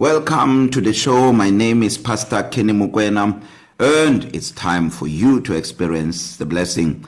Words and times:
Welcome 0.00 0.70
to 0.70 0.80
the 0.80 0.94
show. 0.94 1.30
My 1.30 1.50
name 1.50 1.82
is 1.82 1.98
Pastor 1.98 2.42
Kenny 2.44 2.72
Mukwena, 2.72 3.38
and 3.78 4.34
it's 4.34 4.50
time 4.50 4.88
for 4.88 5.06
you 5.06 5.42
to 5.42 5.54
experience 5.54 6.38
the 6.38 6.46
blessing. 6.46 7.04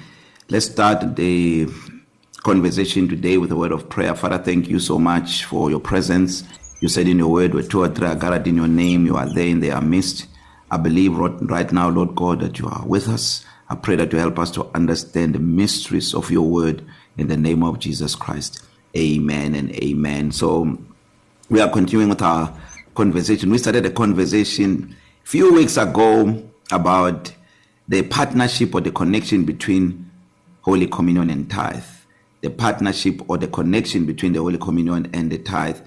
Let's 0.50 0.67
start 0.67 1.17
the 1.17 1.68
conversation 2.42 3.08
today 3.08 3.39
with 3.39 3.50
a 3.50 3.57
word 3.57 3.73
of 3.73 3.89
prayer. 3.89 4.15
Father, 4.15 4.36
thank 4.36 4.68
you 4.68 4.78
so 4.78 4.99
much 4.99 5.47
for 5.47 5.70
your 5.70 5.81
presence. 5.81 6.44
You 6.81 6.89
said 6.89 7.08
in 7.08 7.17
your 7.17 7.28
word, 7.28 7.55
where 7.55 7.63
two 7.63 7.83
or 7.83 7.89
three 7.89 8.09
are 8.09 8.14
gathered 8.14 8.46
in 8.46 8.57
your 8.57 8.68
name, 8.68 9.07
you 9.07 9.17
are 9.17 9.33
there 9.33 9.49
in 9.49 9.61
their 9.61 9.81
midst. 9.81 10.27
I 10.71 10.77
believe 10.77 11.17
right 11.17 11.73
now, 11.73 11.89
Lord 11.89 12.15
God, 12.15 12.41
that 12.41 12.59
you 12.59 12.69
are 12.69 12.87
with 12.87 13.09
us. 13.09 13.43
I 13.71 13.75
pray 13.75 13.97
that 13.97 14.13
you 14.13 14.19
help 14.19 14.39
us 14.39 14.51
to 14.51 14.69
understand 14.75 15.35
the 15.35 15.39
mysteries 15.39 16.13
of 16.13 16.31
your 16.31 16.47
word 16.47 16.85
in 17.17 17.29
the 17.29 17.39
name 17.39 17.63
of 17.63 17.79
Jesus 17.79 18.15
Christ. 18.15 18.63
Amen 18.95 19.55
and 19.55 19.75
amen. 19.77 20.33
So 20.33 20.77
we 21.49 21.59
are 21.63 21.71
continuing 21.71 22.11
with 22.11 22.21
our 22.21 22.55
conversation. 22.95 23.51
We 23.51 23.59
started 23.59 23.87
a 23.87 23.91
conversation 23.91 24.96
a 25.25 25.27
few 25.27 25.53
weeks 25.53 25.77
ago 25.77 26.43
about 26.71 27.33
the 27.89 28.03
partnership 28.03 28.75
or 28.75 28.81
the 28.81 28.93
connection 28.93 29.45
between 29.45 30.11
Holy 30.63 30.87
Communion 30.87 31.31
and 31.31 31.50
tithe. 31.50 31.85
The 32.41 32.50
partnership 32.50 33.20
or 33.28 33.38
the 33.38 33.48
connection 33.48 34.06
between 34.06 34.33
the 34.33 34.41
Holy 34.41 34.59
Communion 34.59 35.10
and 35.12 35.30
the 35.30 35.38
tithe. 35.38 35.78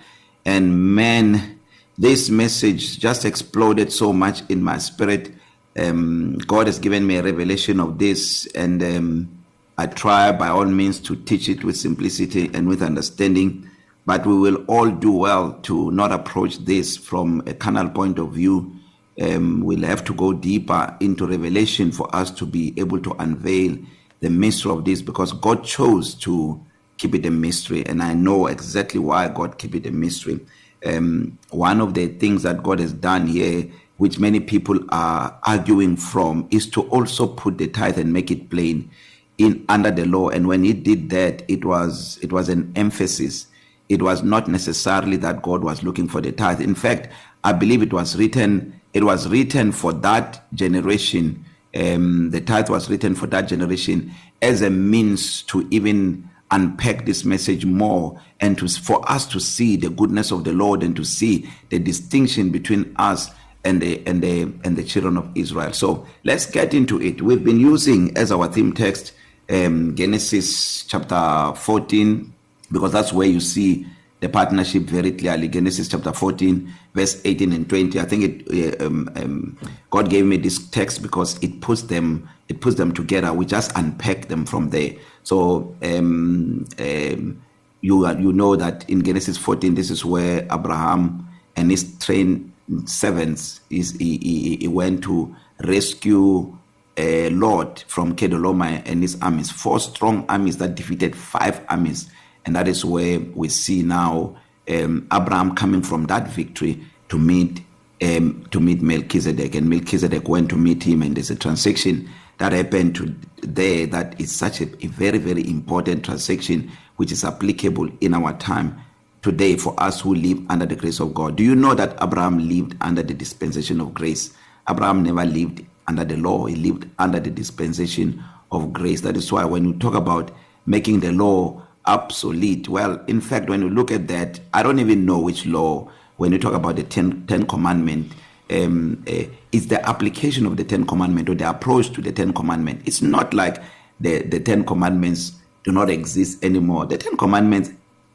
And 0.46 0.96
man, 0.96 1.60
this 1.98 2.30
message 2.30 2.99
just 2.99 3.26
exploded 3.26 3.91
so 3.91 4.13
much 4.13 4.41
in 4.49 4.62
my 4.62 4.77
spirit. 4.77 5.34
Um, 5.77 6.38
God 6.40 6.68
has 6.68 6.80
given 6.80 7.05
me 7.08 7.18
a 7.18 7.24
revelation 7.24 7.80
of 7.80 7.99
this, 7.99 8.46
and 8.54 8.82
um, 8.84 9.44
I 9.77 9.88
try 9.88 10.32
by 10.32 10.48
all 10.48 10.66
means 10.66 10.99
to 11.02 11.16
teach 11.16 11.49
it 11.49 11.63
with 11.63 11.77
simplicity 11.77 12.49
and 12.54 12.68
with 12.68 12.82
understanding. 12.82 13.70
But 14.05 14.26
we 14.26 14.38
will 14.38 14.64
all 14.68 14.91
do 14.91 15.12
well 15.12 15.54
to 15.64 15.91
not 15.91 16.12
approach 16.12 16.59
this 16.59 16.96
from 16.96 17.41
a 17.48 17.54
carnal 17.54 17.90
point 17.90 18.20
of 18.20 18.34
view. 18.34 18.76
Um, 19.20 19.62
we'll 19.62 19.86
have 19.86 20.04
to 20.05 20.13
go 20.13 20.34
deeper 20.34 20.96
into 20.99 21.26
revelation 21.26 21.91
for 21.91 22.13
us 22.16 22.29
to 22.32 22.46
be 22.46 22.74
able 22.77 22.99
to 23.02 23.13
unveil 23.13 23.77
the 24.20 24.29
mystery 24.29 24.71
of 24.71 24.85
this 24.85 25.02
because 25.02 25.32
God 25.34 25.63
chose 25.63 26.13
to 26.16 26.63
keep 26.98 27.16
it 27.16 27.26
a 27.26 27.32
mystery. 27.32 27.85
And 27.85 28.02
I 28.02 28.13
know 28.13 28.48
exactly 28.48 28.99
why 28.99 29.27
God 29.29 29.57
keep 29.57 29.76
it 29.76 29.85
a 29.85 29.91
mystery. 29.91 30.40
Um, 30.85 31.38
one 31.49 31.82
of 31.82 31.94
the 31.94 32.07
things 32.07 32.44
that 32.44 32.63
God 32.63 32.79
has 32.79 32.94
done 32.94 33.27
here, 33.27 33.70
which 33.98 34.20
many 34.20 34.40
people 34.40 34.79
are 34.90 35.38
arguing 35.44 35.98
from, 35.98 36.48
is 36.51 36.70
to 36.72 36.84
also 36.90 37.27
put 37.27 37.57
the 37.57 37.68
tithe 37.68 37.98
and 37.98 38.13
make 38.13 38.29
it 38.29 38.49
plain 38.49 38.90
in 39.38 39.66
under 39.68 39.91
the 39.91 40.05
law. 40.05 40.29
And 40.29 40.48
when 40.48 40.63
he 40.63 40.74
did 40.74 41.10
that, 41.10 41.44
it 41.48 41.66
was 41.66 42.20
it 42.22 42.32
was 42.32 42.49
an 42.49 42.72
emphasis. 42.76 43.48
It 43.90 44.02
was 44.02 44.24
not 44.24 44.48
necessarily 44.48 45.18
that 45.18 45.41
God 45.41 45.64
was 45.64 45.84
looking 45.84 46.08
for 46.08 46.22
the 46.22 46.32
tithe. 46.32 46.62
In 46.62 46.76
fact, 46.76 47.10
I 47.44 47.54
believe 47.54 47.82
it 47.82 47.94
was 47.94 48.16
written. 48.16 48.80
It 48.94 49.04
was 49.04 49.28
written 49.28 49.72
for 49.72 49.94
that 49.94 50.44
generation. 50.54 51.46
Um, 51.76 52.32
the 52.32 52.41
tithe 52.41 52.70
was 52.70 52.90
written 52.90 53.16
for 53.16 53.28
that 53.28 53.48
generation 53.48 54.12
as 54.41 54.62
a 54.62 54.70
means 54.70 55.44
to 55.44 55.68
even 55.72 56.30
unpack 56.52 57.06
this 57.06 57.26
message 57.26 57.66
more 57.66 58.20
and 58.40 58.58
to 58.58 58.68
for 58.68 59.10
us 59.12 59.26
to 59.26 59.40
see 59.40 59.76
the 59.76 59.90
goodness 59.90 60.32
of 60.32 60.44
the 60.44 60.54
Lord 60.54 60.84
and 60.84 60.96
to 60.96 61.04
see 61.04 61.50
the 61.70 61.80
distinction 61.80 62.50
between 62.50 62.96
us 62.98 63.30
and 63.63 63.82
the 63.82 64.02
and 64.08 64.22
the 64.22 64.44
and 64.63 64.78
the 64.78 64.84
children 64.84 65.18
of 65.18 65.30
Israel. 65.36 65.74
So 65.74 66.06
let's 66.24 66.46
get 66.46 66.74
into 66.74 67.02
it. 67.02 67.22
We've 67.22 67.44
been 67.44 67.59
using 67.59 68.16
as 68.18 68.31
our 68.31 68.47
theme 68.47 68.74
text 68.74 69.13
um, 69.50 69.96
Genesis 69.96 70.86
chapter 70.86 71.53
14 71.56 72.34
because 72.72 72.91
that's 72.91 73.13
where 73.13 73.28
you 73.28 73.40
see 73.40 73.85
the 74.22 74.30
partnership 74.30 74.84
very 74.84 75.12
clearly. 75.12 75.47
Genesis 75.47 75.88
chapter 75.88 76.12
14, 76.13 76.74
verse 76.94 77.22
18 77.25 77.53
and 77.53 77.69
20. 77.69 78.00
I 78.00 78.06
think 78.06 78.47
it 78.50 78.81
um, 78.81 79.09
um, 79.16 79.57
God 79.90 80.09
gave 80.09 80.25
me 80.25 80.38
this 80.38 80.68
text 80.69 81.02
because 81.02 81.38
it 81.44 81.62
puts 81.62 81.84
them 81.84 82.30
it 82.47 82.62
puts 82.62 82.75
them 82.75 82.94
together. 82.94 83.34
We 83.34 83.46
just 83.46 83.72
unpack 83.75 84.28
them 84.28 84.46
from 84.46 84.69
there. 84.69 84.94
So 85.23 85.75
um, 85.84 86.66
um, 86.79 87.41
you 87.81 88.09
you 88.19 88.34
know 88.34 88.56
that 88.56 88.89
in 88.89 89.03
Genesis 89.03 89.38
14, 89.38 89.75
this 89.75 89.89
is 89.89 90.06
where 90.06 90.47
Abraham 90.51 91.28
and 91.56 91.72
his 91.72 91.97
trained 92.00 92.51
servants 92.85 93.62
is 93.69 93.91
he, 93.97 94.18
he, 94.18 94.57
he 94.57 94.68
went 94.68 95.03
to 95.03 95.35
rescue 95.63 96.57
uh, 96.97 97.29
Lot 97.31 97.84
from 97.88 98.16
Kedoloma 98.16 98.81
and 98.85 99.01
his 99.01 99.18
armies, 99.22 99.51
four 99.51 99.79
strong 99.79 100.25
armies 100.29 100.57
that 100.57 100.75
defeated 100.75 101.16
five 101.16 101.62
armies, 101.69 102.09
and 102.45 102.56
that 102.56 102.67
is 102.67 102.85
where 102.85 103.19
we 103.19 103.50
see 103.50 103.83
now 103.83 104.35
um, 104.69 105.07
Abraham 105.11 105.56
coming 105.56 105.81
from 105.81 106.06
that 106.06 106.28
victory 106.28 106.81
to 107.09 107.17
meet 107.17 107.61
um, 108.01 108.45
to 108.51 108.59
meet 108.59 108.81
Melchizedek, 108.81 109.56
and 109.56 109.69
Melchizedek 109.69 110.28
went 110.28 110.50
to 110.50 110.57
meet 110.57 110.83
him, 110.83 111.01
and 111.01 111.16
there's 111.16 111.29
a 111.29 111.35
transaction 111.35 112.09
that 112.39 112.51
happened 112.51 112.95
to 112.95 113.16
there 113.41 113.88
that 113.88 114.19
is 114.19 114.31
such 114.31 114.59
a, 114.61 114.66
a 114.83 114.88
very 114.88 115.17
very 115.17 115.47
important 115.50 116.03
transaction 116.03 116.69
which 116.97 117.11
is 117.11 117.23
applicable 117.23 117.89
in 118.01 118.13
our 118.13 118.33
time 118.33 118.77
today 119.22 119.56
for 119.56 119.73
us 119.81 120.01
who 120.01 120.13
live 120.13 120.39
under 120.50 120.66
the 120.66 120.75
grace 120.75 121.00
of 121.00 121.13
God. 121.13 121.35
Do 121.35 121.44
you 121.44 121.56
know 121.56 121.73
that 121.73 121.97
Abraham 122.01 122.47
lived 122.47 122.75
under 122.81 123.01
the 123.01 123.13
dispensation 123.13 123.81
of 123.81 123.94
grace? 123.94 124.33
Abraham 124.69 125.03
never 125.03 125.25
lived 125.25 125.66
under 125.88 126.03
the 126.03 126.17
law, 126.17 126.45
he 126.45 126.56
lived 126.56 126.88
under 127.00 127.19
the 127.19 127.29
dispensation 127.29 128.23
of 128.51 128.73
grace. 128.73 129.01
That 129.01 129.17
is 129.17 129.31
why 129.31 129.45
when 129.45 129.66
you 129.66 129.73
talk 129.79 129.95
about 129.95 130.31
making 130.66 131.00
the 131.00 131.12
law 131.12 131.62
obsolete, 131.88 132.68
well, 132.68 133.03
in 133.07 133.22
fact, 133.22 133.50
when 133.50 133.62
you 133.62 133.69
look 133.69 133.91
at 133.91 134.07
that, 134.07 134.40
I 134.53 134.63
don't 134.63 134.79
even 134.79 135.06
know 135.06 135.19
which 135.19 135.46
law, 135.46 135.90
when 136.18 136.31
you 136.31 136.40
talk 136.40 136.53
about 136.53 136.75
the 136.75 136.84
Ten, 136.84 137.25
ten 137.28 137.46
Commandment, 137.46 138.12
um, 138.50 139.03
uh, 139.07 139.23
it's 139.51 139.68
the 139.68 139.88
application 139.88 140.45
of 140.45 140.57
the 140.57 140.63
Ten 140.63 140.85
Commandment 140.85 141.29
or 141.29 141.35
the 141.35 141.50
approach 141.50 141.91
to 141.94 142.01
the 142.01 142.12
Ten 142.12 142.34
Commandment. 142.34 142.81
It's 142.85 143.01
not 143.01 143.34
like 143.34 143.62
the, 144.00 144.22
the 144.24 144.40
Ten 144.40 144.63
Commandments 144.66 145.34
do 145.63 145.72
not 145.72 145.90
exist 145.90 146.44
anymore. 146.44 146.85
The 146.85 146.97
Ten 146.97 147.18
Commandments 147.18 147.72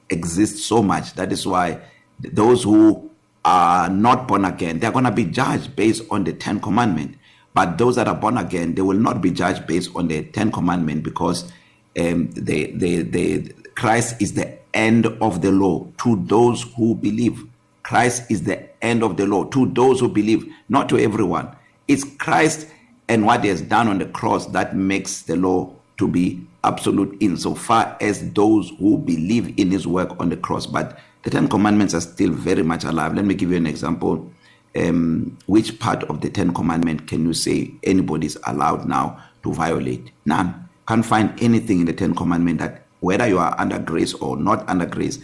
exist 0.08 0.58
so 0.66 0.82
much. 0.82 1.14
That 1.14 1.32
is 1.32 1.46
why 1.46 1.80
those 2.20 2.62
who 2.64 3.10
are 3.44 3.88
not 3.88 4.28
born 4.28 4.44
again, 4.44 4.78
they're 4.78 4.92
going 4.92 5.04
to 5.04 5.10
be 5.10 5.24
judged 5.24 5.74
based 5.74 6.02
on 6.10 6.24
the 6.24 6.32
Ten 6.32 6.60
Commandment. 6.60 7.16
But 7.54 7.78
those 7.78 7.96
that 7.96 8.06
are 8.06 8.14
born 8.14 8.38
again, 8.38 8.74
they 8.74 8.82
will 8.82 8.98
not 8.98 9.20
be 9.20 9.30
judged 9.30 9.66
based 9.66 9.90
on 9.96 10.08
the 10.08 10.22
Ten 10.22 10.52
Commandment 10.52 11.02
because 11.02 11.50
um, 11.98 12.30
the, 12.32 12.72
the, 12.76 13.02
the 13.02 13.52
Christ 13.80 14.20
is 14.20 14.34
the 14.34 14.58
end 14.74 15.06
of 15.06 15.40
the 15.40 15.50
law 15.50 15.86
to 16.02 16.22
those 16.26 16.64
who 16.76 16.94
believe. 16.94 17.46
Christ 17.82 18.30
is 18.30 18.42
the 18.42 18.68
end 18.84 19.02
of 19.02 19.16
the 19.16 19.26
law 19.26 19.44
to 19.44 19.72
those 19.72 20.00
who 20.00 20.08
believe, 20.10 20.46
not 20.68 20.86
to 20.90 20.98
everyone. 20.98 21.56
It's 21.88 22.04
Christ 22.04 22.66
and 23.08 23.24
what 23.24 23.42
he 23.42 23.48
has 23.48 23.62
done 23.62 23.88
on 23.88 23.96
the 23.96 24.04
cross 24.04 24.44
that 24.48 24.76
makes 24.76 25.22
the 25.22 25.34
law 25.34 25.74
to 25.96 26.06
be 26.06 26.46
absolute 26.62 27.16
insofar 27.20 27.96
as 28.02 28.34
those 28.34 28.70
who 28.78 28.98
believe 28.98 29.58
in 29.58 29.70
his 29.70 29.86
work 29.86 30.10
on 30.20 30.28
the 30.28 30.36
cross. 30.36 30.66
But 30.66 30.98
the 31.22 31.30
Ten 31.30 31.48
Commandments 31.48 31.94
are 31.94 32.02
still 32.02 32.32
very 32.32 32.62
much 32.62 32.84
alive. 32.84 33.14
Let 33.14 33.24
me 33.24 33.32
give 33.32 33.50
you 33.50 33.56
an 33.56 33.66
example. 33.66 34.30
Um, 34.76 35.38
which 35.46 35.78
part 35.78 36.04
of 36.04 36.20
the 36.20 36.28
Ten 36.28 36.52
Commandment 36.52 37.08
can 37.08 37.24
you 37.24 37.32
say 37.32 37.70
anybody 37.84 38.26
is 38.26 38.38
allowed 38.46 38.86
now 38.86 39.22
to 39.42 39.54
violate? 39.54 40.12
None. 40.26 40.68
Can't 40.86 41.06
find 41.06 41.32
anything 41.42 41.80
in 41.80 41.86
the 41.86 41.94
Ten 41.94 42.14
Commandment 42.14 42.58
that 42.58 42.79
whether 43.00 43.26
you 43.26 43.38
are 43.38 43.54
under 43.58 43.78
grace 43.78 44.14
or 44.14 44.36
not 44.36 44.68
under 44.68 44.86
grace, 44.86 45.18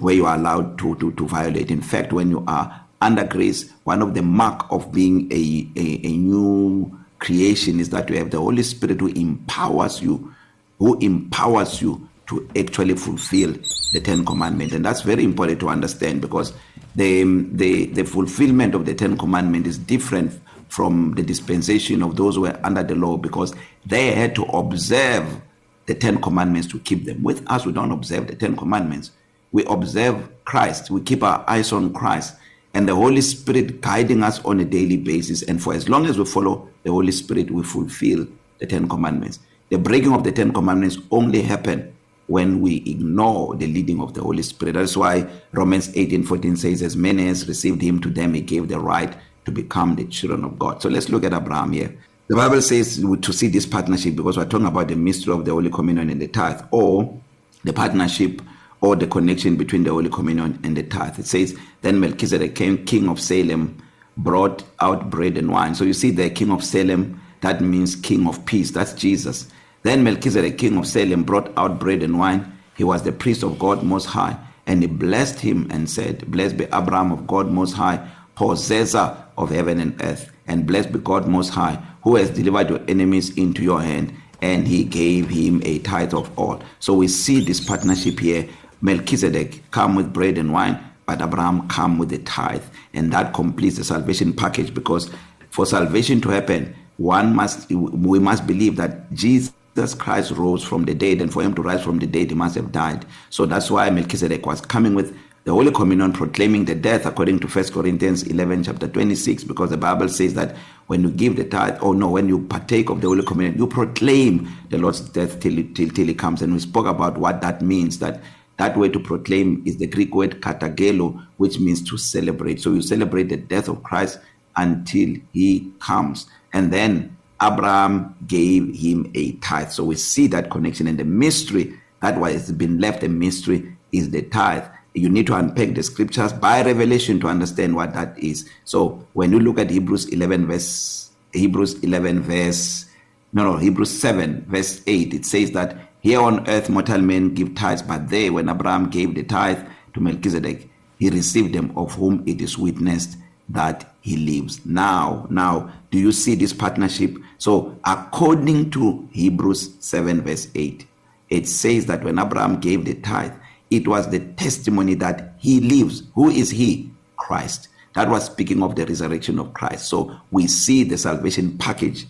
where 0.00 0.14
you 0.14 0.26
are 0.26 0.36
allowed 0.36 0.78
to, 0.78 0.94
to, 0.96 1.12
to 1.12 1.26
violate. 1.26 1.70
In 1.70 1.80
fact, 1.80 2.12
when 2.12 2.30
you 2.30 2.44
are 2.46 2.84
under 3.00 3.24
grace, 3.24 3.70
one 3.84 4.02
of 4.02 4.14
the 4.14 4.22
mark 4.22 4.66
of 4.70 4.92
being 4.92 5.30
a, 5.32 5.68
a, 5.76 6.00
a 6.06 6.16
new 6.16 6.98
creation 7.18 7.80
is 7.80 7.90
that 7.90 8.08
you 8.10 8.16
have 8.16 8.30
the 8.30 8.38
Holy 8.38 8.62
Spirit 8.62 9.00
who 9.00 9.08
empowers 9.08 10.02
you, 10.02 10.34
who 10.78 10.98
empowers 10.98 11.80
you 11.80 12.08
to 12.28 12.48
actually 12.56 12.94
fulfill 12.94 13.54
the 13.92 14.00
Ten 14.00 14.24
Commandments. 14.24 14.74
And 14.74 14.84
that's 14.84 15.02
very 15.02 15.24
important 15.24 15.60
to 15.60 15.68
understand 15.68 16.20
because 16.20 16.52
the, 16.96 17.22
the, 17.52 17.86
the 17.86 18.04
fulfillment 18.04 18.74
of 18.74 18.84
the 18.84 18.94
Ten 18.94 19.16
Commandments 19.16 19.68
is 19.68 19.78
different 19.78 20.40
from 20.68 21.14
the 21.14 21.22
dispensation 21.22 22.02
of 22.02 22.16
those 22.16 22.34
who 22.34 22.42
were 22.42 22.60
under 22.64 22.82
the 22.82 22.94
law 22.94 23.16
because 23.16 23.54
they 23.84 24.12
had 24.12 24.34
to 24.34 24.42
observe 24.44 25.40
the 25.86 25.94
Ten 25.94 26.20
Commandments 26.20 26.68
to 26.68 26.78
keep 26.80 27.04
them. 27.04 27.22
With 27.22 27.48
us, 27.50 27.64
we 27.64 27.72
don't 27.72 27.92
observe 27.92 28.26
the 28.26 28.34
Ten 28.34 28.56
Commandments. 28.56 29.12
We 29.52 29.64
observe 29.64 30.28
Christ. 30.44 30.90
We 30.90 31.00
keep 31.00 31.22
our 31.22 31.44
eyes 31.48 31.72
on 31.72 31.92
Christ 31.92 32.34
and 32.76 32.86
the 32.86 32.94
Holy 32.94 33.22
Spirit 33.22 33.80
guiding 33.80 34.22
us 34.22 34.44
on 34.44 34.60
a 34.60 34.64
daily 34.64 34.98
basis. 34.98 35.42
And 35.42 35.62
for 35.62 35.72
as 35.72 35.88
long 35.88 36.04
as 36.04 36.18
we 36.18 36.26
follow 36.26 36.68
the 36.82 36.90
Holy 36.90 37.10
Spirit, 37.10 37.50
we 37.50 37.62
fulfill 37.62 38.26
the 38.58 38.66
Ten 38.66 38.86
Commandments. 38.86 39.38
The 39.70 39.78
breaking 39.78 40.12
of 40.12 40.24
the 40.24 40.32
Ten 40.32 40.52
Commandments 40.52 40.98
only 41.10 41.40
happen 41.40 41.96
when 42.26 42.60
we 42.60 42.82
ignore 42.84 43.54
the 43.56 43.66
leading 43.66 44.00
of 44.00 44.12
the 44.12 44.20
Holy 44.20 44.42
Spirit. 44.42 44.74
That's 44.74 44.94
why 44.94 45.26
Romans 45.52 45.96
18 45.96 46.24
14 46.24 46.56
says, 46.56 46.82
As 46.82 46.96
many 46.96 47.28
as 47.28 47.48
received 47.48 47.80
him, 47.80 47.98
to 48.00 48.10
them 48.10 48.34
he 48.34 48.42
gave 48.42 48.68
the 48.68 48.78
right 48.78 49.16
to 49.46 49.50
become 49.50 49.94
the 49.94 50.04
children 50.04 50.44
of 50.44 50.58
God. 50.58 50.82
So 50.82 50.90
let's 50.90 51.08
look 51.08 51.24
at 51.24 51.32
Abraham 51.32 51.72
here. 51.72 51.96
The 52.28 52.34
Bible 52.34 52.60
says 52.60 52.96
to 52.96 53.32
see 53.32 53.46
this 53.46 53.66
partnership 53.66 54.16
because 54.16 54.36
we're 54.36 54.46
talking 54.46 54.66
about 54.66 54.88
the 54.88 54.96
mystery 54.96 55.32
of 55.32 55.44
the 55.44 55.52
Holy 55.52 55.70
Communion 55.70 56.10
and 56.10 56.20
the 56.20 56.26
tithe, 56.26 56.60
or 56.72 57.20
the 57.62 57.72
partnership 57.72 58.42
or 58.80 58.96
the 58.96 59.06
connection 59.06 59.56
between 59.56 59.84
the 59.84 59.90
Holy 59.90 60.10
Communion 60.10 60.58
and 60.64 60.76
the 60.76 60.82
tithe. 60.82 61.18
It 61.20 61.26
says, 61.26 61.56
Then 61.82 62.00
Melchizedek 62.00 62.56
came, 62.56 62.84
king 62.84 63.08
of 63.08 63.20
Salem, 63.20 63.80
brought 64.16 64.64
out 64.80 65.08
bread 65.08 65.36
and 65.36 65.50
wine. 65.50 65.74
So 65.76 65.84
you 65.84 65.92
see, 65.92 66.10
the 66.10 66.28
king 66.30 66.50
of 66.50 66.64
Salem, 66.64 67.20
that 67.42 67.60
means 67.60 67.94
king 67.94 68.26
of 68.26 68.44
peace. 68.44 68.72
That's 68.72 68.92
Jesus. 68.92 69.48
Then 69.82 70.02
Melchizedek, 70.02 70.58
king 70.58 70.76
of 70.78 70.86
Salem, 70.86 71.22
brought 71.22 71.56
out 71.56 71.78
bread 71.78 72.02
and 72.02 72.18
wine. 72.18 72.52
He 72.76 72.82
was 72.82 73.04
the 73.04 73.12
priest 73.12 73.44
of 73.44 73.58
God 73.58 73.84
Most 73.84 74.06
High. 74.06 74.36
And 74.66 74.82
he 74.82 74.88
blessed 74.88 75.38
him 75.38 75.68
and 75.70 75.88
said, 75.88 76.28
Blessed 76.28 76.56
be 76.56 76.64
Abraham 76.64 77.12
of 77.12 77.26
God 77.28 77.50
Most 77.52 77.74
High, 77.74 78.04
possessor 78.34 79.16
of 79.38 79.50
heaven 79.50 79.78
and 79.78 80.00
earth. 80.02 80.32
And 80.48 80.66
blessed 80.66 80.92
be 80.92 80.98
God 80.98 81.28
Most 81.28 81.50
High, 81.50 81.80
who 82.06 82.14
has 82.14 82.30
delivered 82.30 82.70
your 82.70 82.80
enemies 82.86 83.36
into 83.36 83.64
your 83.64 83.82
hand. 83.82 84.14
And 84.40 84.68
he 84.68 84.84
gave 84.84 85.28
him 85.28 85.60
a 85.64 85.80
tithe 85.80 86.14
of 86.14 86.30
all. 86.38 86.62
So 86.78 86.94
we 86.94 87.08
see 87.08 87.40
this 87.40 87.60
partnership 87.60 88.20
here 88.20 88.48
Melchizedek 88.80 89.62
come 89.72 89.96
with 89.96 90.12
bread 90.12 90.38
and 90.38 90.52
wine, 90.52 90.78
but 91.06 91.20
Abraham 91.20 91.66
come 91.66 91.98
with 91.98 92.10
the 92.10 92.18
tithe. 92.18 92.62
And 92.94 93.12
that 93.12 93.34
completes 93.34 93.76
the 93.76 93.82
salvation 93.82 94.32
package 94.32 94.72
because 94.72 95.10
for 95.50 95.66
salvation 95.66 96.20
to 96.20 96.28
happen, 96.28 96.76
one 96.98 97.34
must 97.34 97.68
we 97.70 98.20
must 98.20 98.46
believe 98.46 98.76
that 98.76 99.12
Jesus 99.12 99.52
Christ 99.98 100.30
rose 100.30 100.62
from 100.62 100.84
the 100.84 100.94
dead, 100.94 101.20
and 101.20 101.32
for 101.32 101.42
him 101.42 101.54
to 101.54 101.62
rise 101.62 101.82
from 101.82 101.98
the 101.98 102.06
dead, 102.06 102.30
he 102.30 102.36
must 102.36 102.54
have 102.54 102.70
died. 102.70 103.04
So 103.30 103.46
that's 103.46 103.68
why 103.68 103.90
Melchizedek 103.90 104.46
was 104.46 104.60
coming 104.60 104.94
with 104.94 105.16
the 105.46 105.52
Holy 105.52 105.70
Communion, 105.70 106.12
proclaiming 106.12 106.64
the 106.64 106.74
death 106.74 107.06
according 107.06 107.38
to 107.38 107.46
1 107.46 107.72
Corinthians 107.72 108.24
11, 108.24 108.64
chapter 108.64 108.88
26, 108.88 109.44
because 109.44 109.70
the 109.70 109.76
Bible 109.76 110.08
says 110.08 110.34
that 110.34 110.56
when 110.88 111.02
you 111.02 111.10
give 111.10 111.36
the 111.36 111.44
tithe, 111.44 111.78
or 111.80 111.94
no, 111.94 112.10
when 112.10 112.28
you 112.28 112.44
partake 112.46 112.90
of 112.90 113.00
the 113.00 113.06
Holy 113.06 113.22
Communion, 113.22 113.56
you 113.56 113.68
proclaim 113.68 114.48
the 114.70 114.76
Lord's 114.76 115.00
death 115.00 115.38
till, 115.38 115.54
till, 115.72 115.88
till 115.88 116.06
he 116.08 116.14
comes. 116.14 116.42
And 116.42 116.52
we 116.52 116.58
spoke 116.58 116.86
about 116.86 117.16
what 117.16 117.40
that 117.42 117.62
means, 117.62 118.00
that 118.00 118.20
That 118.56 118.76
word 118.76 118.92
to 118.94 119.00
proclaim 119.00 119.62
is 119.66 119.76
the 119.76 119.86
Greek 119.86 120.14
word 120.14 120.40
katagelo, 120.40 121.24
which 121.36 121.60
means 121.60 121.82
to 121.90 121.98
celebrate. 121.98 122.60
So 122.60 122.72
you 122.72 122.82
celebrate 122.82 123.28
the 123.28 123.36
death 123.36 123.68
of 123.68 123.82
Christ 123.82 124.18
until 124.56 125.16
he 125.32 125.72
comes. 125.78 126.26
And 126.52 126.72
then 126.72 127.16
Abraham 127.40 128.16
gave 128.26 128.74
him 128.74 129.12
a 129.14 129.32
tithe. 129.32 129.70
So 129.70 129.84
we 129.84 129.96
see 129.96 130.26
that 130.28 130.50
connection 130.50 130.86
and 130.86 130.98
the 130.98 131.04
mystery 131.04 131.78
that 132.00 132.18
was 132.18 132.50
been 132.52 132.80
left 132.80 133.02
a 133.02 133.08
mystery 133.08 133.76
is 133.92 134.10
the 134.10 134.22
tithe. 134.22 134.64
You 134.96 135.08
need 135.08 135.26
to 135.28 135.34
unpack 135.36 135.74
the 135.74 135.82
scriptures 135.82 136.32
by 136.32 136.62
revelation 136.62 137.20
to 137.20 137.28
understand 137.28 137.76
what 137.76 137.94
that 137.94 138.18
is. 138.18 138.48
So 138.64 139.06
when 139.12 139.30
you 139.32 139.40
look 139.40 139.58
at 139.58 139.70
Hebrews 139.70 140.06
11 140.06 140.46
verse 140.46 141.10
Hebrews 141.32 141.82
11 141.82 142.22
verse 142.22 142.86
no 143.32 143.44
no 143.44 143.56
Hebrews 143.58 143.90
7 144.00 144.46
verse 144.48 144.82
8 144.86 145.14
it 145.14 145.26
says 145.26 145.52
that 145.52 145.86
Here 146.06 146.20
on 146.20 146.48
earth, 146.48 146.70
mortal 146.70 147.00
men 147.02 147.34
give 147.34 147.56
tithes, 147.56 147.82
but 147.82 148.08
there, 148.10 148.32
when 148.32 148.48
Abraham 148.48 148.90
gave 148.90 149.16
the 149.16 149.24
tithe 149.24 149.66
to 149.94 150.00
Melchizedek, 150.00 150.70
he 151.00 151.10
received 151.10 151.52
them 151.52 151.72
of 151.76 151.94
whom 151.94 152.22
it 152.26 152.40
is 152.40 152.56
witnessed 152.56 153.16
that 153.48 153.92
he 154.02 154.16
lives. 154.16 154.64
Now, 154.64 155.26
now, 155.30 155.72
do 155.90 155.98
you 155.98 156.12
see 156.12 156.36
this 156.36 156.52
partnership? 156.52 157.16
So, 157.38 157.76
according 157.84 158.70
to 158.70 159.08
Hebrews 159.10 159.74
7, 159.80 160.22
verse 160.22 160.46
8, 160.54 160.86
it 161.28 161.48
says 161.48 161.86
that 161.86 162.04
when 162.04 162.20
Abraham 162.20 162.60
gave 162.60 162.84
the 162.84 162.94
tithe, 162.94 163.32
it 163.70 163.88
was 163.88 164.10
the 164.10 164.20
testimony 164.34 164.94
that 164.94 165.34
he 165.38 165.60
lives. 165.60 166.02
Who 166.14 166.28
is 166.28 166.50
he? 166.50 166.90
Christ. 167.16 167.68
That 167.94 168.08
was 168.08 168.26
speaking 168.26 168.62
of 168.62 168.76
the 168.76 168.86
resurrection 168.86 169.38
of 169.38 169.54
Christ. 169.54 169.88
So, 169.88 170.14
we 170.30 170.46
see 170.46 170.84
the 170.84 170.98
salvation 170.98 171.56
package 171.58 172.06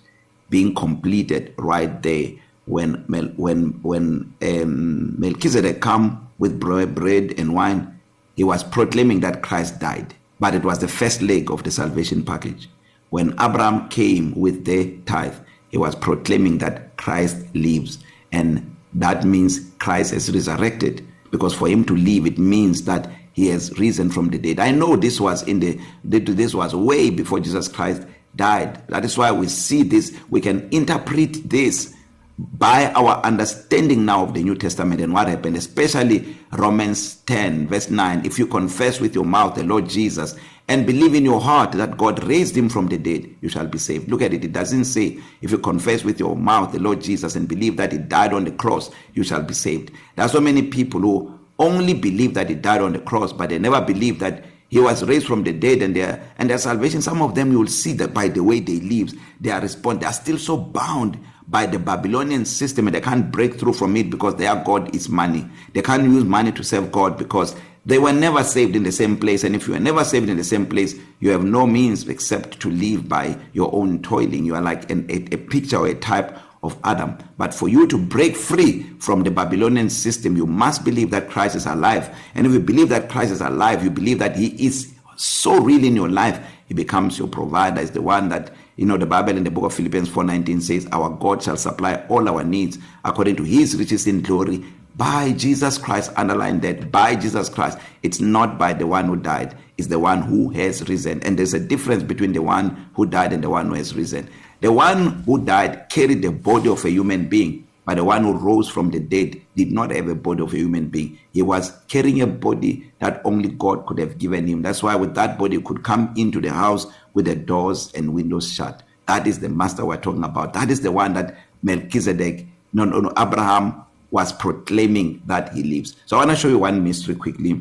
being 0.51 0.75
completed 0.75 1.55
right 1.57 2.03
there 2.03 2.33
when 2.67 3.05
when 3.37 3.71
when 3.83 4.35
um, 4.43 5.21
Melchizedek 5.21 5.81
come 5.81 6.29
with 6.39 6.61
bread 6.61 7.35
and 7.39 7.55
wine, 7.55 7.99
he 8.35 8.45
was 8.45 8.63
proclaiming 8.63 9.21
that 9.21 9.43
Christ 9.43 9.79
died. 9.79 10.15
But 10.39 10.55
it 10.55 10.65
was 10.65 10.81
the 10.81 10.89
first 10.89 11.23
leg 11.23 11.51
of 11.51 11.63
the 11.63 11.71
salvation 11.71 12.25
package. 12.25 12.69
When 13.11 13.33
Abraham 13.41 13.89
came 13.89 14.35
with 14.35 14.65
the 14.65 14.99
tithe, 15.07 15.37
he 15.71 15.79
was 15.79 15.95
proclaiming 15.95 16.59
that 16.59 16.97
Christ 16.99 17.47
lives, 17.55 17.99
and 18.33 18.77
that 18.95 19.25
means 19.25 19.71
Christ 19.79 20.13
has 20.13 20.31
resurrected. 20.31 21.07
Because 21.37 21.55
for 21.55 21.69
him 21.69 21.85
to 21.85 21.95
live, 21.95 22.27
it 22.27 22.39
means 22.39 22.85
that 22.85 23.11
he 23.35 23.49
has 23.49 23.79
risen 23.79 24.11
from 24.11 24.31
the 24.31 24.39
dead. 24.39 24.59
I 24.59 24.71
know 24.71 24.97
this 24.97 25.21
was 25.21 25.43
in 25.43 25.61
the 25.61 25.79
this 26.03 26.55
was 26.55 26.75
way 26.75 27.11
before 27.11 27.39
Jesus 27.39 27.69
Christ 27.69 28.03
died. 28.35 28.89
That 28.89 29.05
is 29.05 29.19
why 29.19 29.31
we 29.33 29.49
see 29.49 29.83
this. 29.83 30.17
We 30.31 30.41
can 30.41 30.67
interpret 30.73 31.51
this 31.51 31.95
by 32.39 32.91
our 32.93 33.21
understanding 33.25 34.07
now 34.07 34.23
of 34.23 34.33
the 34.33 34.43
New 34.43 34.55
Testament 34.55 35.03
and 35.03 35.13
what 35.13 35.29
happened, 35.29 35.57
especially 35.57 36.37
Romans 36.53 37.17
10, 37.27 37.69
verse 37.69 37.91
9. 37.91 38.25
If 38.25 38.39
you 38.39 38.47
confess 38.47 39.01
with 39.01 39.15
your 39.15 39.25
mouth 39.25 39.55
the 39.55 39.65
Lord 39.65 39.89
Jesus 39.89 40.35
and 40.69 40.87
believe 40.87 41.15
in 41.15 41.25
your 41.25 41.41
heart 41.41 41.73
that 41.73 41.97
God 41.97 42.23
raised 42.25 42.57
him 42.57 42.69
from 42.69 42.89
the 42.89 42.99
dead, 42.99 43.33
you 43.41 43.49
shall 43.49 43.67
be 43.67 43.79
saved. 43.79 44.09
Look 44.09 44.23
at 44.23 44.35
it. 44.35 44.45
It 44.45 44.53
doesn't 44.53 44.87
say 44.87 45.19
if 45.41 45.53
you 45.53 45.59
confess 45.59 46.03
with 46.03 46.19
your 46.19 46.37
mouth 46.37 46.73
the 46.73 46.81
Lord 46.81 47.01
Jesus 47.01 47.37
and 47.37 47.49
believe 47.49 47.77
that 47.77 47.93
he 47.93 47.99
died 47.99 48.33
on 48.33 48.45
the 48.45 48.51
cross, 48.51 48.91
you 49.15 49.23
shall 49.23 49.43
be 49.43 49.55
saved. 49.55 49.93
There 50.17 50.25
are 50.25 50.29
so 50.29 50.41
many 50.41 50.63
people 50.63 51.01
who 51.01 51.39
only 51.59 51.95
believe 51.95 52.35
that 52.35 52.49
he 52.49 52.57
died 52.57 52.83
on 52.83 52.93
the 52.93 52.99
cross, 52.99 53.33
but 53.33 53.51
they 53.51 53.59
never 53.59 53.81
believe 53.81 54.19
that 54.19 54.45
he 54.69 54.81
was 54.81 55.05
raised 55.05 55.27
from 55.27 55.45
the 55.45 55.53
dead 55.53 55.81
and 55.83 55.95
their 55.95 56.21
and 56.39 56.51
their 56.51 56.59
salvation 56.59 57.01
some 57.01 57.23
of 57.23 57.37
them 57.37 57.53
you 57.53 57.61
will 57.61 57.69
see 57.69 57.93
that 57.93 58.13
by 58.13 58.27
the 58.27 58.43
way 58.43 58.59
they 58.59 58.81
live 58.81 59.13
they 59.41 59.53
are 59.53 59.61
respond 59.61 60.01
they 60.01 60.07
are 60.07 60.13
still 60.13 60.37
so 60.37 60.57
bound 60.57 61.17
by 61.49 61.67
the 61.67 61.79
Babylonian 61.79 62.45
system 62.45 62.89
and 62.89 62.95
they 62.95 63.01
can't 63.01 63.31
break 63.31 63.59
through 63.59 63.75
from 63.75 63.97
it 63.97 64.11
because 64.11 64.35
their 64.37 64.57
God 64.65 64.95
is 64.95 65.09
money. 65.09 65.49
They 65.75 65.83
can't 65.83 66.05
use 66.05 66.25
money 66.25 66.53
to 66.53 66.65
serve 66.65 66.91
God 66.91 67.17
because 67.17 67.55
they 67.87 67.99
were 67.99 68.13
never 68.13 68.43
saved 68.45 68.77
in 68.77 68.83
the 68.83 68.93
same 68.93 69.17
place. 69.17 69.45
And 69.45 69.55
if 69.55 69.67
you 69.67 69.75
are 69.75 69.81
never 69.81 70.05
saved 70.05 70.29
in 70.29 70.37
the 70.37 70.45
same 70.45 70.67
place, 70.67 70.95
you 71.21 71.31
have 71.31 71.45
no 71.45 71.67
means 71.67 72.09
except 72.09 72.61
to 72.61 72.71
live 72.71 73.09
by 73.09 73.39
your 73.53 73.75
own 73.75 74.03
toiling. 74.03 74.45
You 74.45 74.57
are 74.57 74.61
like 74.61 74.91
an, 74.91 75.07
a, 75.09 75.35
a 75.35 75.39
picture 75.39 75.79
or 75.79 75.87
a 75.87 75.95
type 75.95 76.37
of 76.65 76.77
Adam. 76.83 77.17
But 77.39 77.55
for 77.55 77.69
you 77.69 77.87
to 77.87 77.97
break 77.97 78.37
free 78.37 78.83
from 78.99 79.23
the 79.23 79.31
Babylonian 79.31 79.89
system, 79.89 80.37
you 80.37 80.47
must 80.47 80.85
believe 80.85 81.11
that 81.13 81.31
Christ 81.31 81.55
is 81.55 81.65
alive. 81.65 82.15
And 82.35 82.47
if 82.47 82.53
you 82.53 82.61
believe 82.61 82.89
that 82.89 83.09
Christ 83.09 83.31
is 83.31 83.41
alive, 83.41 83.85
you 83.85 83.91
believe 83.91 84.19
that 84.19 84.37
He 84.37 84.67
is 84.67 84.93
so 85.17 85.61
real 85.61 85.85
in 85.85 85.95
your 85.95 86.09
life, 86.09 86.45
He 86.67 86.75
becomes 86.75 87.19
your 87.19 87.29
provider, 87.29 87.81
is 87.81 87.93
the 87.93 88.03
one 88.03 88.29
that 88.31 88.53
You 88.77 88.85
know, 88.85 88.99
the 88.99 89.07
Bible 89.07 89.35
in 89.35 89.45
the 89.45 89.51
book 89.51 89.65
of 89.65 89.73
Philippians 89.75 90.11
4:19 90.11 90.61
says, 90.61 90.87
Our 90.93 91.09
God 91.09 91.43
shall 91.43 91.57
supply 91.57 92.05
all 92.11 92.29
our 92.29 92.45
needs 92.45 92.79
according 93.07 93.37
to 93.37 93.43
his 93.43 93.75
riches 93.75 94.07
in 94.07 94.21
glory 94.21 94.65
by 94.97 95.33
Jesus 95.33 95.79
Christ. 95.79 96.11
Underline 96.17 96.61
that 96.61 96.91
by 96.91 97.17
Jesus 97.17 97.49
Christ. 97.49 97.79
It's 98.03 98.21
not 98.21 98.59
by 98.59 98.73
the 98.73 98.87
one 98.87 99.07
who 99.07 99.17
died, 99.17 99.57
it's 99.79 99.89
the 99.89 99.99
one 99.99 100.23
who 100.23 100.51
has 100.51 100.89
risen. 100.89 101.23
And 101.23 101.39
there's 101.39 101.55
a 101.55 101.61
difference 101.61 102.03
between 102.03 102.33
the 102.33 102.43
one 102.43 102.89
who 102.95 103.07
died 103.07 103.33
and 103.33 103.43
the 103.45 103.51
one 103.51 103.69
who 103.69 103.75
has 103.75 103.95
risen. 103.95 104.29
The 104.61 104.73
one 104.73 105.23
who 105.25 105.45
died 105.45 105.89
carried 105.91 106.23
the 106.23 106.33
body 106.33 106.69
of 106.69 106.85
a 106.85 106.91
human 106.91 107.29
being 107.29 107.67
but 107.87 107.95
the 107.99 108.05
one 108.05 108.25
who 108.25 108.33
rose 108.33 108.69
from 108.69 108.91
the 108.91 108.99
dead 108.99 109.41
did 109.55 109.71
not 109.71 109.93
have 109.93 110.09
a 110.09 110.15
body 110.17 110.43
of 110.43 110.53
a 110.53 110.57
human 110.57 110.89
being. 110.89 111.17
He 111.33 111.41
was 111.41 111.71
carrying 111.87 112.21
a 112.21 112.27
body 112.27 112.93
that 112.99 113.23
only 113.25 113.49
God 113.49 113.87
could 113.87 114.01
have 114.01 114.19
given 114.19 114.45
him. 114.45 114.63
That's 114.63 114.83
why 114.83 114.97
with 114.97 115.15
that 115.15 115.39
body 115.39 115.63
could 115.63 115.85
come 115.85 116.13
into 116.17 116.41
the 116.41 116.51
house 116.51 116.87
with 117.15 117.27
the 117.27 117.37
doors 117.37 117.93
and 117.95 118.13
windows 118.13 118.53
shut. 118.53 118.83
That 119.07 119.29
is 119.29 119.39
the 119.39 119.49
master 119.49 119.87
we're 119.87 119.99
talking 119.99 120.25
about. 120.25 120.53
That 120.53 120.69
is 120.69 120.81
the 120.81 120.91
one 120.91 121.15
that 121.15 121.37
Melchizedek, 121.63 122.49
no, 122.73 122.85
no, 122.85 122.99
no, 122.99 123.13
Abraham 123.17 123.85
was 124.11 124.33
proclaiming 124.33 125.23
that 125.27 125.53
he 125.53 125.63
lives. 125.63 125.97
So 126.07 126.17
I 126.17 126.21
want 126.21 126.31
to 126.31 126.37
show 126.37 126.49
you 126.49 126.59
one 126.59 126.83
mystery 126.83 127.15
quickly 127.15 127.61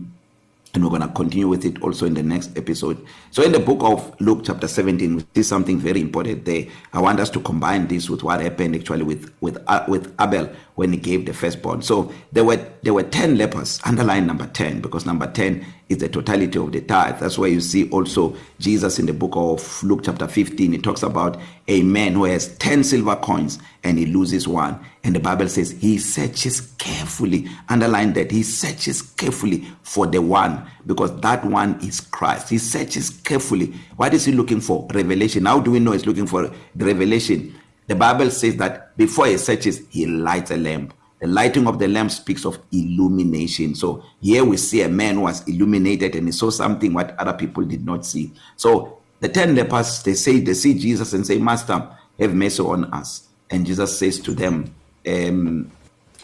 and 0.76 0.84
we're 0.84 0.90
going 0.90 1.02
to 1.02 1.08
continue 1.08 1.48
with 1.48 1.66
it 1.66 1.82
also 1.82 2.06
in 2.06 2.14
the 2.14 2.22
next 2.22 2.56
episode. 2.58 3.04
So 3.32 3.44
in 3.44 3.52
the 3.52 3.60
book 3.60 3.80
of 3.82 4.20
Luke 4.20 4.42
chapter 4.44 4.68
17 4.68 5.16
we 5.16 5.26
see 5.34 5.44
something 5.44 5.80
very 5.80 6.02
important 6.02 6.46
there. 6.46 6.66
I 6.94 7.00
want 7.00 7.20
us 7.20 7.30
to 7.32 7.40
combine 7.40 7.88
this 7.88 8.10
with 8.10 8.24
what 8.24 8.42
happened 8.42 8.76
actually 8.76 9.04
with 9.04 9.34
with 9.42 9.58
uh, 9.68 9.86
with 9.88 10.14
Abel 10.20 10.50
when 10.76 10.92
he 10.92 10.98
gave 10.98 11.26
the 11.26 11.34
firstborn. 11.34 11.82
So 11.82 12.12
there 12.32 12.44
were 12.44 12.58
there 12.84 12.94
were 12.94 13.04
10 13.04 13.38
lepers. 13.38 13.80
Underline 13.86 14.28
number 14.28 14.48
10 14.48 14.82
because 14.82 15.06
number 15.06 15.30
10 15.32 15.66
is 15.90 16.00
the 16.00 16.10
totality 16.10 16.60
of 16.60 16.72
the 16.72 16.82
tithe. 16.82 17.20
That's 17.20 17.38
why 17.38 17.48
you 17.48 17.62
see 17.62 17.90
also 17.90 18.36
Jesus 18.60 19.00
in 19.00 19.06
the 19.06 19.14
book 19.14 19.32
of 19.36 19.84
Luke 19.84 20.02
chapter 20.04 20.28
15 20.28 20.72
he 20.74 20.78
talks 20.78 21.04
about 21.04 21.40
a 21.68 21.82
man 21.84 22.14
who 22.14 22.26
has 22.26 22.56
10 22.58 22.84
silver 22.84 23.16
coins 23.16 23.60
and 23.84 23.98
he 23.98 24.06
loses 24.06 24.48
one 24.48 24.80
and 25.04 25.16
the 25.16 25.20
Bible 25.20 25.48
says 25.48 25.72
he 25.72 25.98
searches 25.98 26.62
carefully 26.78 27.48
underline 27.70 28.14
that 28.14 28.32
he 28.32 28.44
searches 28.44 29.02
carefully 29.02 29.66
for 29.84 30.08
the 30.08 30.22
one 30.22 30.66
because 30.86 31.20
that 31.22 31.44
one 31.46 31.80
is 31.84 32.02
Christ. 32.02 32.50
He 32.50 32.58
searches 32.58 33.10
carefully. 33.10 33.74
What 33.96 34.14
is 34.14 34.26
he 34.26 34.32
looking 34.32 34.62
for? 34.62 34.88
Revelation. 34.94 35.46
How 35.46 35.60
do 35.60 35.72
we 35.72 35.80
know 35.80 35.92
he's 35.94 36.06
looking 36.06 36.28
for 36.28 36.52
revelation? 36.76 37.56
The 37.88 37.96
Bible 37.96 38.30
says 38.32 38.56
that 38.58 38.96
before 38.98 39.28
he 39.28 39.38
searches 39.38 39.82
he 39.90 40.06
lights 40.06 40.52
a 40.52 40.58
lamp 40.58 40.94
The 41.20 41.28
lighting 41.28 41.66
of 41.66 41.80
the 41.80 41.88
lamp 41.88 42.12
speaks 42.12 42.46
of 42.46 42.60
illumination. 42.72 43.74
So 43.74 44.04
here 44.22 44.44
we 44.44 44.58
see 44.58 44.82
a 44.82 44.90
man 44.90 45.22
was 45.22 45.48
illuminated 45.48 46.16
and 46.16 46.28
he 46.28 46.32
saw 46.32 46.50
something 46.50 46.94
what 46.94 47.18
other 47.18 47.34
people 47.34 47.64
did 47.64 47.86
not 47.86 48.06
see. 48.06 48.34
So 48.58 49.00
the 49.22 49.30
10 49.30 49.56
lepers, 49.56 50.04
they 50.04 50.14
say, 50.14 50.40
they 50.40 50.54
see 50.54 50.78
Jesus 50.78 51.14
and 51.14 51.26
say, 51.26 51.40
Master, 51.40 51.90
have 52.20 52.36
mercy 52.36 52.62
on 52.62 52.86
us. 52.94 53.28
And 53.50 53.66
Jesus 53.66 53.98
says 53.98 54.20
to 54.20 54.34
them, 54.34 54.76
um, 55.08 55.72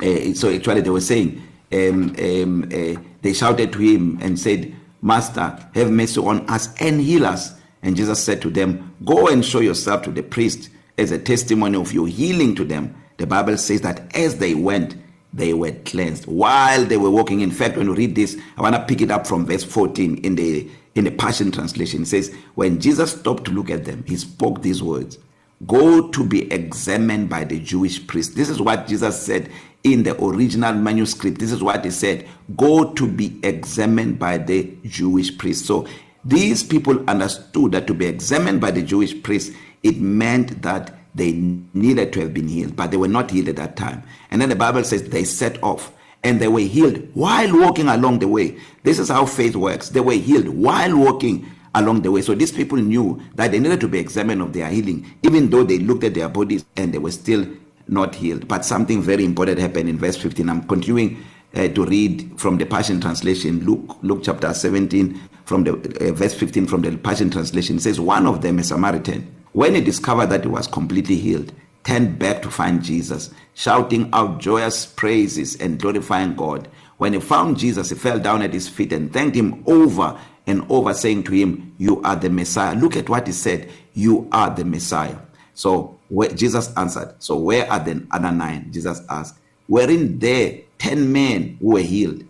uh, 0.01 0.34
so 0.34 0.53
actually 0.53 0.82
they 0.82 0.89
were 0.89 1.01
saying, 1.01 1.41
um, 1.72 2.15
um, 2.20 2.63
uh, 2.63 3.01
they 3.22 3.34
shouted 3.34 3.72
to 3.74 3.80
him 3.80 4.20
and 4.22 4.38
said, 4.38 4.75
Master, 5.01 5.58
have 5.74 5.89
mercy 5.89 6.20
on 6.20 6.48
us 6.50 6.75
and 6.82 7.00
heal 7.00 7.25
us. 7.25 7.53
And 7.82 7.96
Jesus 7.96 8.24
said 8.24 8.41
to 8.41 8.50
them, 8.50 8.94
Go 9.03 9.30
and 9.30 9.44
show 9.44 9.62
yourself 9.62 10.03
to 10.03 10.12
the 10.12 10.22
priest 10.22 10.70
as 11.01 11.12
a 11.12 11.20
testimony 11.20 11.77
of 11.77 11.93
your 11.93 12.08
healing 12.08 12.55
to 12.55 12.63
them. 12.63 12.96
The 13.17 13.27
Bible 13.27 13.58
says 13.58 13.81
that 13.81 14.15
as 14.15 14.38
they 14.38 14.55
went, 14.55 14.96
they 15.34 15.53
were 15.53 15.72
cleansed 15.72 16.25
while 16.25 16.84
they 16.86 16.98
were 16.98 17.10
walking. 17.10 17.41
In 17.41 17.51
fact, 17.51 17.77
when 17.77 17.88
you 17.88 17.93
read 17.93 18.15
this, 18.15 18.38
I 18.58 18.62
want 18.62 18.75
to 18.75 18.84
pick 18.86 19.01
it 19.01 19.12
up 19.12 19.27
from 19.27 19.46
verse 19.46 19.63
14 19.63 20.17
in 20.17 20.36
the 20.36 20.70
in 20.93 21.05
the 21.05 21.12
Passion 21.12 21.51
Translation. 21.51 22.01
It 22.01 22.08
says, 22.08 22.34
When 22.55 22.79
Jesus 22.79 23.13
stopped 23.17 23.46
to 23.46 23.51
look 23.51 23.70
at 23.70 23.86
them, 23.86 24.03
he 24.08 24.17
spoke 24.17 24.62
these 24.62 24.84
words 24.84 25.17
Go 25.65 26.10
to 26.10 26.25
be 26.25 26.51
examined 26.51 27.29
by 27.29 27.43
the 27.43 27.60
Jewish 27.60 28.05
priest. 28.08 28.36
This 28.36 28.50
is 28.50 28.62
what 28.62 28.88
Jesus 28.88 29.22
said 29.22 29.50
in 29.84 30.03
the 30.03 30.22
original 30.24 30.74
manuscript. 30.74 31.39
This 31.39 31.51
is 31.51 31.63
what 31.63 31.86
he 31.86 31.91
said 31.91 32.27
Go 32.58 32.93
to 32.93 33.08
be 33.08 33.39
examined 33.43 34.20
by 34.20 34.38
the 34.38 34.75
Jewish 34.84 35.38
priest. 35.38 35.65
So 35.65 35.88
these 36.25 36.63
people 36.63 37.03
understood 37.10 37.72
that 37.72 37.88
to 37.88 37.93
be 37.93 38.05
examined 38.05 38.62
by 38.62 38.72
the 38.72 38.81
Jewish 38.81 39.22
priest, 39.24 39.53
it 39.83 40.00
meant 40.00 40.61
that 40.61 40.93
they 41.13 41.33
needed 41.73 42.13
to 42.13 42.21
have 42.21 42.33
been 42.33 42.47
healed, 42.47 42.75
but 42.75 42.91
they 42.91 42.97
were 42.97 43.07
not 43.07 43.31
healed 43.31 43.50
at 43.50 43.57
that 43.57 43.75
time. 43.75 44.03
And 44.29 44.41
then 44.41 44.50
the 44.50 44.55
Bible 44.55 44.83
says 44.83 45.09
they 45.09 45.23
set 45.23 45.61
off 45.63 45.91
and 46.23 46.39
they 46.39 46.47
were 46.47 46.59
healed 46.59 47.09
while 47.13 47.59
walking 47.59 47.88
along 47.88 48.19
the 48.19 48.27
way. 48.27 48.57
This 48.83 49.00
is 49.00 49.09
how 49.09 49.25
faith 49.25 49.55
works. 49.55 49.89
They 49.89 50.00
were 50.00 50.13
healed 50.13 50.47
while 50.47 50.97
walking 50.97 51.51
along 51.75 52.01
the 52.01 52.11
way. 52.11 52.21
So 52.21 52.35
these 52.35 52.51
people 52.51 52.77
knew 52.77 53.21
that 53.35 53.51
they 53.51 53.59
needed 53.59 53.81
to 53.81 53.88
be 53.88 54.00
examined 54.00 54.41
of 54.41 54.53
their 54.53 54.69
healing, 54.69 55.13
even 55.23 55.50
though 55.50 55.63
they 55.63 55.79
looked 55.79 56.03
at 56.03 56.13
their 56.13 56.29
bodies 56.29 56.65
and 56.77 56.93
they 56.93 56.97
were 56.97 57.11
still 57.11 57.45
not 57.88 58.15
healed. 58.15 58.47
But 58.47 58.65
something 58.65 59.01
very 59.01 59.25
important 59.25 59.59
happened 59.59 59.89
in 59.89 59.97
verse 59.97 60.15
15. 60.17 60.50
I'm 60.50 60.63
continuing 60.63 61.23
uh, 61.55 61.67
to 61.69 61.85
read 61.85 62.39
from 62.39 62.57
the 62.57 62.65
Passion 62.65 63.01
Translation, 63.01 63.65
Luke, 63.65 63.97
Luke 64.01 64.21
chapter 64.23 64.53
17, 64.53 65.19
from 65.45 65.63
the 65.63 65.73
uh, 65.73 66.13
verse 66.13 66.33
15 66.33 66.67
from 66.67 66.81
the 66.81 66.95
Passion 66.97 67.29
Translation. 67.29 67.77
It 67.77 67.81
says, 67.81 68.00
One 68.00 68.27
of 68.27 68.41
them, 68.41 68.59
a 68.59 68.63
Samaritan, 68.63 69.33
when 69.53 69.75
he 69.75 69.81
discovered 69.81 70.27
that 70.27 70.43
he 70.43 70.50
was 70.50 70.67
completely 70.67 71.17
healed, 71.17 71.53
turned 71.84 72.20
back 72.20 72.41
to 72.41 72.51
find 72.51 72.84
Jesus, 72.84 73.31
shouting 73.53 74.10
out 74.13 74.39
joyous 74.39 74.86
praises 74.86 75.55
and 75.60 75.79
glorifying 75.79 76.36
God. 76.36 76.67
When 76.98 77.13
he 77.13 77.20
found 77.20 77.58
Jesus, 77.58 77.89
he 77.89 77.96
fell 77.96 78.20
down 78.20 78.41
at 78.41 78.53
his 78.53 78.67
feet 78.67 78.93
and 78.93 79.12
thanked 79.12 79.36
him 79.36 79.63
over 79.65 80.20
and 80.48 80.65
over, 80.70 80.93
saying 80.93 81.24
to 81.24 81.31
him, 81.34 81.74
You 81.77 82.01
are 82.03 82.15
the 82.15 82.29
Messiah. 82.29 82.75
Look 82.75 82.96
at 82.96 83.10
what 83.10 83.27
he 83.27 83.34
said, 83.34 83.70
You 83.93 84.27
are 84.31 84.50
the 84.50 84.65
Messiah. 84.65 85.17
So 85.53 86.00
where, 86.10 86.29
Jesus 86.29 86.72
answered, 86.77 87.15
So 87.20 87.36
where 87.38 87.70
are 87.72 87.79
the 87.79 88.05
other 88.12 88.31
nine? 88.31 88.72
Jesus 88.72 89.01
asked, 89.10 89.36
Wherein 89.67 90.20
there 90.20 90.62
ten 90.77 91.12
men 91.12 91.58
who 91.60 91.74
were 91.74 91.79
healed? 91.79 92.24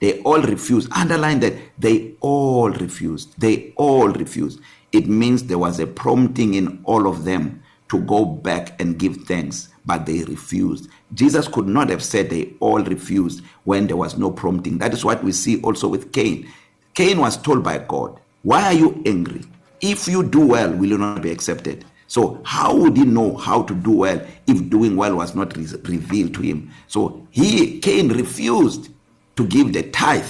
They 0.00 0.20
all 0.22 0.40
refused. 0.40 0.92
Underline 0.92 1.40
that 1.40 1.54
they 1.78 2.14
all 2.20 2.70
refused. 2.70 3.38
They 3.40 3.72
all 3.76 4.08
refused. 4.08 4.60
It 4.92 5.06
means 5.08 5.44
there 5.44 5.58
was 5.58 5.80
a 5.80 5.86
prompting 5.86 6.54
in 6.54 6.80
all 6.84 7.06
of 7.06 7.24
them 7.24 7.62
to 7.90 8.00
go 8.00 8.24
back 8.24 8.80
and 8.80 8.98
give 8.98 9.16
thanks, 9.18 9.68
but 9.86 10.06
they 10.06 10.22
refused. 10.24 10.88
Jesus 11.14 11.48
could 11.48 11.66
not 11.66 11.88
have 11.88 12.02
said 12.02 12.28
they 12.28 12.52
all 12.60 12.82
refused 12.82 13.42
when 13.64 13.86
there 13.86 13.96
was 13.96 14.18
no 14.18 14.30
prompting. 14.30 14.78
That 14.78 14.92
is 14.92 15.04
what 15.04 15.24
we 15.24 15.32
see 15.32 15.60
also 15.62 15.88
with 15.88 16.12
Cain. 16.12 16.50
Cain 16.94 17.18
was 17.18 17.36
told 17.36 17.64
by 17.64 17.78
God, 17.78 18.18
Why 18.42 18.64
are 18.64 18.72
you 18.72 19.02
angry? 19.06 19.42
If 19.80 20.08
you 20.08 20.22
do 20.22 20.46
well, 20.46 20.72
will 20.72 20.88
you 20.88 20.98
not 20.98 21.22
be 21.22 21.30
accepted? 21.30 21.84
So, 22.08 22.40
how 22.44 22.74
would 22.74 22.96
he 22.96 23.04
know 23.04 23.36
how 23.36 23.62
to 23.62 23.74
do 23.74 23.92
well 23.92 24.20
if 24.46 24.70
doing 24.70 24.96
well 24.96 25.16
was 25.16 25.34
not 25.34 25.56
re- 25.56 25.66
revealed 25.84 26.34
to 26.34 26.40
him? 26.40 26.70
So, 26.86 27.26
he, 27.30 27.78
Cain, 27.80 28.08
refused 28.08 28.88
to 29.36 29.46
give 29.46 29.74
the 29.74 29.82
tithe. 29.90 30.26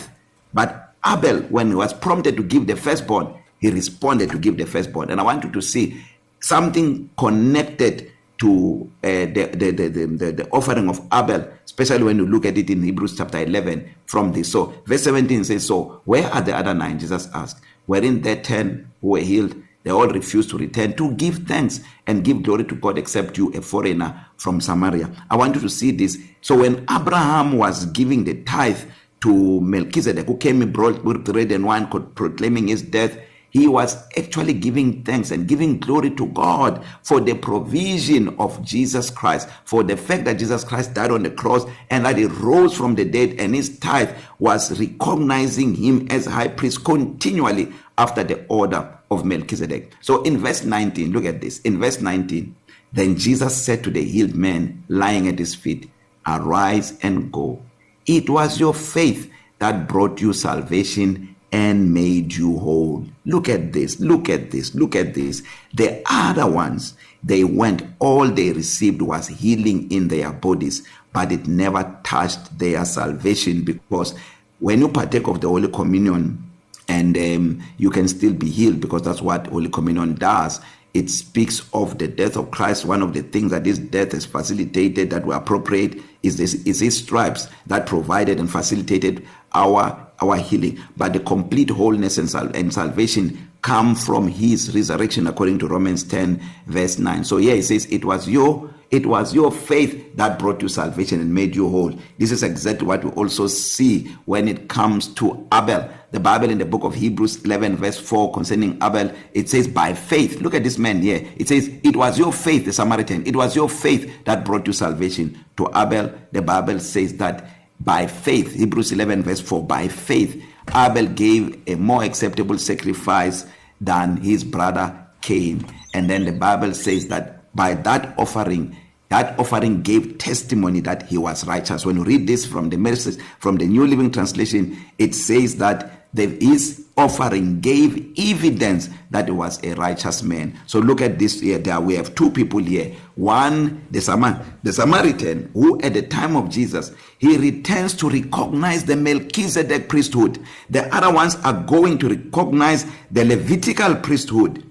But 0.53 0.93
Abel, 1.07 1.43
when 1.43 1.69
he 1.69 1.75
was 1.77 1.95
prompted 1.95 2.37
to 2.37 2.43
give 2.43 2.67
the 2.67 2.75
firstborn, 2.77 3.33
he 3.61 3.71
responded 3.71 4.31
to 4.31 4.38
give 4.38 4.57
the 4.57 4.67
firstborn. 4.67 5.11
And 5.11 5.21
I 5.21 5.25
want 5.25 5.45
you 5.45 5.50
to 5.50 5.62
see 5.62 6.03
something 6.41 7.11
connected 7.19 8.12
to 8.38 8.91
uh, 9.03 9.27
the, 9.27 9.50
the, 9.55 9.71
the, 9.73 9.88
the, 9.88 10.33
the 10.33 10.49
offering 10.50 10.88
of 10.88 11.00
Abel, 11.12 11.49
especially 11.65 12.05
when 12.05 12.19
you 12.19 12.27
look 12.27 12.47
at 12.47 12.57
it 12.57 12.71
in 12.71 12.83
Hebrews 12.83 13.17
chapter 13.17 13.38
11 13.38 13.95
from 14.07 14.33
this. 14.33 14.53
So, 14.53 14.75
verse 14.87 15.03
17 15.03 15.45
says, 15.45 15.67
So, 15.67 16.03
where 16.05 16.29
are 16.33 16.41
the 16.41 16.57
other 16.57 16.73
nine? 16.73 16.99
Jesus 16.99 17.29
asked. 17.35 17.61
Wherein 17.87 18.23
the 18.23 18.37
ten 18.37 18.91
who 19.00 19.09
were 19.09 19.21
healed, 19.21 19.57
they 19.83 19.91
all 19.91 20.07
refused 20.09 20.50
to 20.50 20.59
return 20.59 20.95
to 20.97 21.12
give 21.12 21.38
thanks 21.49 21.81
and 22.07 22.23
give 22.23 22.43
glory 22.43 22.65
to 22.65 22.75
God, 22.75 22.99
except 22.99 23.38
you, 23.38 23.50
a 23.55 23.61
foreigner 23.61 24.27
from 24.37 24.61
Samaria. 24.61 25.11
I 25.31 25.37
want 25.37 25.55
you 25.57 25.61
to 25.62 25.69
see 25.69 25.91
this. 25.91 26.19
So, 26.41 26.59
when 26.59 26.87
Abraham 26.91 27.57
was 27.59 27.87
giving 27.87 28.23
the 28.23 28.43
tithe 28.45 28.81
to 29.23 29.61
Melchizedek, 29.61 30.27
who 30.27 30.37
came 30.37 30.62
and 30.62 30.73
brought 30.73 31.03
bread 31.03 31.50
and 31.50 31.65
wine, 31.65 31.88
proclaiming 31.88 32.69
his 32.69 32.83
death, 32.83 33.19
he 33.50 33.67
was 33.67 33.97
actually 34.17 34.52
giving 34.52 35.02
thanks 35.05 35.31
and 35.31 35.49
giving 35.49 35.78
glory 35.78 36.11
to 36.11 36.26
God 36.26 36.85
for 37.02 37.21
the 37.21 37.35
provision 37.35 38.37
of 38.38 38.62
Jesus 38.64 39.11
Christ, 39.11 39.49
for 39.64 39.83
the 39.83 39.97
fact 39.97 40.25
that 40.26 40.38
Jesus 40.38 40.64
Christ 40.64 40.95
died 40.95 41.11
on 41.11 41.23
the 41.23 41.31
cross 41.31 41.64
and 41.90 42.05
that 42.05 42.19
he 42.19 42.26
rose 42.26 42.76
from 42.76 42.95
the 42.95 43.05
dead, 43.05 43.37
and 43.38 43.55
his 43.55 43.78
tithe 43.78 44.14
was 44.38 44.78
recognizing 44.78 45.75
him 45.75 46.07
as 46.11 46.26
high 46.26 46.49
priest 46.49 46.85
continually 46.85 47.73
after 47.97 48.23
the 48.23 48.45
order 48.49 48.99
of 49.11 49.25
Melchizedek. 49.25 49.93
So 50.02 50.23
in 50.23 50.38
verse 50.38 50.64
19, 50.64 51.12
look 51.12 51.25
at 51.25 51.40
this. 51.40 51.61
In 51.61 51.81
verse 51.81 52.00
19, 52.00 52.55
then 52.93 53.17
Jesus 53.17 53.57
said 53.57 53.83
to 53.85 53.90
the 53.90 54.02
healed 54.05 54.35
man 54.35 54.85
lying 54.88 55.28
at 55.28 55.38
his 55.38 55.55
feet, 55.55 55.90
Arise 56.26 56.99
and 57.02 57.33
go. 57.33 57.62
It 58.07 58.28
was 58.28 58.61
your 58.61 58.75
faith 58.75 59.31
that 59.59 59.88
brought 59.88 60.21
you 60.21 60.33
salvation 60.33 61.35
and 61.52 61.95
made 61.95 62.35
you 62.35 62.59
whole. 62.59 63.05
Look 63.25 63.49
at 63.49 63.73
this, 63.73 64.00
look 64.00 64.28
at 64.28 64.50
this, 64.50 64.75
look 64.75 64.95
at 64.95 65.14
this. 65.14 65.43
The 65.75 66.02
other 66.11 66.50
ones, 66.50 66.95
they 67.23 67.45
went, 67.45 67.83
all 67.99 68.28
they 68.28 68.52
received 68.52 69.02
was 69.02 69.28
healing 69.28 69.90
in 69.90 70.09
their 70.09 70.33
bodies, 70.33 70.87
but 71.12 71.33
it 71.33 71.47
never 71.47 71.99
touched 72.05 72.59
their 72.59 72.85
salvation 72.85 73.64
because 73.64 74.14
when 74.61 74.81
you 74.81 74.88
partake 74.88 75.28
of 75.28 75.40
the 75.40 75.49
Holy 75.49 75.69
Communion, 75.69 76.45
and 76.88 77.17
um, 77.19 77.62
you 77.76 77.90
can 77.90 78.09
still 78.09 78.33
be 78.33 78.49
healed 78.49 78.81
because 78.81 79.02
that's 79.02 79.21
what 79.21 79.47
Holy 79.49 79.69
Communion 79.69 80.14
does. 80.14 80.61
It 80.95 81.11
speaks 81.11 81.69
of 81.75 81.99
the 81.99 82.09
death 82.09 82.37
of 82.37 82.50
Christ. 82.50 82.87
One 82.87 83.02
of 83.02 83.12
the 83.12 83.23
things 83.23 83.50
that 83.50 83.64
this 83.64 83.78
death 83.78 84.12
has 84.12 84.25
facilitated 84.25 85.11
that 85.11 85.26
were 85.26 85.35
appropriate 85.35 86.00
is 86.23 86.38
this 86.38 86.55
is 86.64 86.81
his 86.81 86.97
stripes 86.97 87.47
that 87.67 87.87
provided 87.87 88.40
and 88.40 88.50
facilitated 88.50 89.26
our 89.52 90.08
our 90.20 90.37
healing 90.37 90.78
but 90.96 91.12
the 91.12 91.20
complete 91.20 91.70
wholeness 91.70 92.18
and, 92.18 92.28
sal- 92.30 92.54
and 92.54 92.72
salvation 92.72 93.50
come 93.62 93.94
from 93.94 94.28
his 94.28 94.75
resurrection 94.75 95.26
according 95.26 95.58
to 95.58 95.66
Romans 95.68 96.04
10 96.04 96.40
verse 96.66 96.98
9 96.98 97.25
so 97.25 97.37
here 97.37 97.56
it 97.56 97.64
says 97.64 97.87
it 97.87 98.04
was 98.04 98.28
your 98.28 98.70
it 98.90 99.04
was 99.04 99.34
your 99.34 99.52
faith 99.52 100.16
that 100.16 100.38
brought 100.38 100.62
you 100.62 100.68
salvation 100.68 101.20
and 101.20 101.34
made 101.34 101.54
you 101.54 101.68
whole. 101.68 101.94
This 102.16 102.32
is 102.32 102.42
exactly 102.42 102.87
what 102.87 103.04
we 103.04 103.10
also 103.10 103.46
see 103.46 104.04
when 104.25 104.48
it 104.48 104.68
comes 104.68 105.08
to 105.14 105.46
Abel. 105.52 105.90
The 106.10 106.20
bible 106.20 106.48
in 106.48 106.56
the 106.56 106.64
book 106.64 106.84
of 106.84 106.94
Hebrews 106.94 107.44
11 107.44 107.76
verse 107.76 107.98
4 107.98 108.32
concerning 108.32 108.76
Abel 108.82 109.12
it 109.34 109.50
says 109.50 109.68
by 109.68 109.92
faith. 109.92 110.40
Look 110.40 110.54
at 110.54 110.64
this 110.64 110.78
man 110.78 111.02
here. 111.02 111.22
It 111.37 111.48
says 111.48 111.70
it 111.84 111.96
was 111.96 112.18
your 112.18 112.32
faith 112.32 112.64
the 112.64 112.72
Samaritan 112.72 113.26
it 113.26 113.37
was 113.37 113.54
your 113.54 113.68
faith 113.68 114.25
that 114.25 114.46
brought 114.46 114.66
you 114.66 114.72
salvation. 114.72 115.38
To 115.58 115.68
Abel 115.76 116.10
the 116.32 116.40
bible 116.40 116.80
says 116.80 117.18
that 117.18 117.46
by 117.80 118.06
faith 118.06 118.52
Hebrews 118.54 118.92
11 118.92 119.23
verse 119.23 119.40
4 119.40 119.64
by 119.64 119.88
faith 119.88 120.42
Abel 120.75 121.06
gave 121.06 121.61
a 121.66 121.76
more 121.76 122.02
acceptable 122.04 122.58
sacrifice 122.58 123.47
than 123.80 124.18
his 124.18 124.44
brother 124.44 125.06
Cain. 125.20 125.64
And 125.94 126.11
then 126.11 126.25
the 126.25 126.32
bible 126.32 126.75
says 126.75 127.08
that 127.08 127.54
by 127.54 127.75
that 127.75 128.18
offering 128.18 128.76
that 129.08 129.38
offering 129.38 129.80
gave 129.80 130.18
testimony 130.18 130.80
that 130.80 131.04
he 131.04 131.16
was 131.16 131.47
righteous. 131.47 131.87
When 131.87 131.97
you 131.97 132.04
read 132.04 132.26
this 132.26 132.44
from 132.44 132.68
the 132.68 132.76
message 132.76 133.20
from 133.38 133.56
the 133.56 133.66
new 133.66 133.87
living 133.87 134.11
translation 134.11 134.76
it 134.99 135.14
says 135.14 135.56
that 135.56 135.98
there 136.15 136.33
is 136.41 136.87
offering 136.97 137.61
gave 137.61 138.12
evidence 138.19 138.88
that 139.11 139.27
he 139.27 139.31
was 139.31 139.62
a 139.62 139.75
righteous 139.75 140.23
man. 140.23 140.59
So 140.67 140.81
look 140.81 141.00
at 141.00 141.19
this 141.19 141.41
here. 141.41 141.59
There 141.59 141.81
we 141.81 141.95
have 141.95 142.15
two 142.15 142.31
people 142.31 142.61
here. 142.61 142.95
One 143.15 143.87
the 143.91 144.00
Samar 144.00 144.45
the 144.62 144.73
Samaritan 144.73 145.50
who 145.53 145.81
at 145.81 145.95
the 145.95 146.03
time 146.03 146.35
of 146.35 146.50
Jesus 146.50 146.93
he 147.19 147.37
returns 147.37 147.95
to 147.95 148.09
recognize 148.09 148.85
the 148.85 148.97
Melchizedek 148.97 149.88
priesthood. 149.88 150.38
The 150.71 150.93
other 150.95 151.12
ones 151.15 151.37
are 151.45 151.62
going 151.65 151.99
to 151.99 152.09
recognize 152.09 152.87
the 153.11 153.25
Levitical 153.25 153.95
priesthood. 153.97 154.65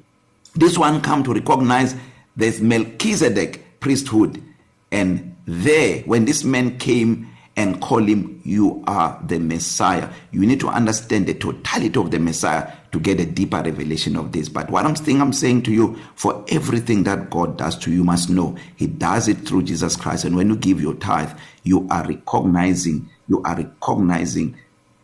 This 0.55 0.77
one 0.77 1.01
come 1.01 1.23
to 1.23 1.33
recognize 1.33 1.95
this 2.35 2.59
Melchizedek 2.59 3.79
priesthood. 3.79 4.43
And 4.91 5.35
there 5.45 5.99
when 6.01 6.25
this 6.25 6.43
man 6.43 6.77
came 6.77 7.29
and 7.57 7.81
call 7.81 7.99
him 7.99 8.39
you 8.45 8.81
are 8.87 9.21
the 9.27 9.39
messiah 9.39 10.07
you 10.31 10.45
need 10.45 10.59
to 10.59 10.69
understand 10.69 11.27
the 11.27 11.33
totality 11.33 11.99
of 11.99 12.11
the 12.11 12.19
messiah 12.19 12.71
to 12.91 12.99
get 12.99 13.19
a 13.19 13.25
deeper 13.25 13.61
revelation 13.61 14.15
of 14.15 14.31
this. 14.31 14.49
But 14.49 14.69
what 14.69 14.85
I'm 14.85 14.95
saying, 14.95 15.21
I'm 15.21 15.33
saying 15.33 15.63
to 15.63 15.71
you, 15.71 15.99
for 16.15 16.43
everything 16.49 17.03
that 17.03 17.29
God 17.29 17.57
does 17.57 17.77
to 17.79 17.91
you, 17.91 17.97
you 17.97 18.03
must 18.03 18.29
know 18.29 18.55
He 18.75 18.87
does 18.87 19.27
it 19.27 19.39
through 19.39 19.63
Jesus 19.63 19.95
Christ. 19.95 20.25
And 20.25 20.35
when 20.35 20.49
you 20.49 20.55
give 20.55 20.81
your 20.81 20.95
tithe, 20.95 21.37
you 21.63 21.87
are 21.89 22.07
recognizing, 22.07 23.09
you 23.27 23.41
are 23.43 23.55
recognizing 23.55 24.57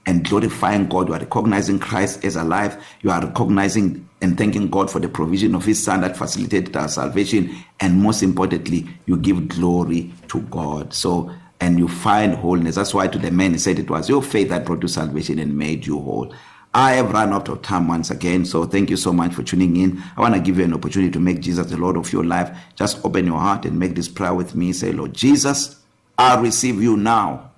and 0.06 0.28
glorifying 0.28 0.88
God. 0.88 1.08
You 1.08 1.14
are 1.16 1.20
recognizing 1.20 1.80
Christ 1.80 2.24
as 2.26 2.36
alive. 2.36 2.84
You 3.02 3.12
are 3.12 3.22
recognizing 3.22 4.08
and 4.22 4.38
thanking 4.38 4.70
God 4.70 4.90
for 4.90 5.00
the 5.00 5.10
provision 5.10 5.56
of 5.56 5.66
His 5.66 5.82
Son 5.82 6.02
that 6.02 6.18
facilitated 6.18 6.76
our 6.76 6.88
salvation. 6.88 7.56
And 7.80 8.02
most 8.02 8.24
importantly, 8.24 8.88
you 9.06 9.18
give 9.18 9.48
glory 9.50 10.12
to 10.30 10.42
God. 10.42 10.94
So, 10.94 11.34
and 11.64 11.80
you 11.80 11.88
find 11.88 12.36
wholeness. 12.36 12.76
That's 12.76 12.94
why 12.94 13.08
to 13.08 13.18
the 13.18 13.32
man 13.32 13.54
he 13.54 13.58
said 13.58 13.80
it 13.80 13.90
was 13.90 14.10
your 14.10 14.22
faith 14.22 14.50
that 14.50 14.66
brought 14.66 14.82
you 14.82 14.90
salvation 14.90 15.40
and 15.40 15.58
made 15.58 15.86
you 15.86 15.98
whole. 15.98 16.34
I 16.74 16.94
have 16.94 17.14
run 17.14 17.32
out 17.32 17.48
of 17.48 17.62
time 17.62 17.88
once 17.88 18.12
again, 18.12 18.44
so 18.44 18.66
thank 18.66 18.90
you 18.90 18.98
so 18.98 19.14
much 19.14 19.34
for 19.34 19.44
tuning 19.44 19.78
in. 19.78 20.04
I 20.18 20.22
want 20.22 20.34
to 20.34 20.42
give 20.42 20.58
you 20.58 20.66
an 20.66 20.74
opportunity 20.74 21.10
to 21.12 21.22
make 21.22 21.40
Jesus 21.40 21.68
the 21.68 21.78
Lord 21.78 21.96
of 21.96 22.12
your 22.12 22.26
life. 22.26 22.50
Just 22.76 23.06
open 23.06 23.28
your 23.28 23.40
heart 23.40 23.64
and 23.64 23.80
make 23.80 23.96
this 23.96 24.10
prayer 24.10 24.34
with 24.34 24.56
me. 24.56 24.74
Say, 24.74 24.92
Lord 24.92 25.14
Jesus, 25.14 25.80
I 26.18 26.38
receive 26.42 26.82
you 26.82 26.98
now 26.98 27.52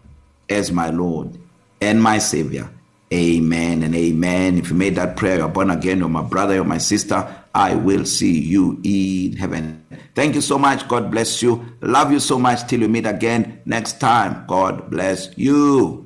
as 0.49 0.71
my 0.71 0.89
Lord 0.91 1.39
and 1.81 2.03
my 2.03 2.19
Savior. 2.19 2.69
Amen 3.11 3.81
and 3.81 3.95
amen. 3.95 4.59
If 4.59 4.69
you 4.69 4.75
made 4.75 4.95
that 4.95 5.15
prayer, 5.17 5.37
you're 5.37 5.47
born 5.47 5.71
again, 5.71 5.99
you're 5.99 6.09
my 6.09 6.21
brother, 6.21 6.53
you're 6.53 6.63
my 6.63 6.77
sister. 6.77 7.35
I 7.55 7.73
will 7.73 8.03
see 8.05 8.37
you 8.37 8.81
in 8.83 9.37
heaven. 9.37 9.85
Thank 10.13 10.35
you 10.35 10.41
so 10.41 10.59
much. 10.59 10.87
God 10.89 11.09
bless 11.09 11.41
you. 11.41 11.65
Love 11.79 12.11
you 12.11 12.19
so 12.19 12.37
much 12.37 12.67
till 12.67 12.81
we 12.81 12.87
meet 12.87 13.05
again 13.05 13.61
next 13.65 13.99
time. 13.99 14.45
God 14.45 14.91
bless 14.91 15.29
you. 15.37 16.04